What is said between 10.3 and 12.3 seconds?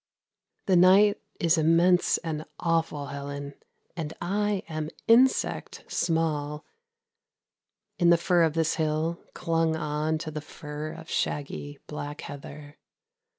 the fur of shaggy, black